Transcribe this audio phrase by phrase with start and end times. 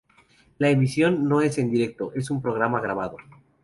[0.57, 3.17] La emisión no es en directo, es un programa grabado.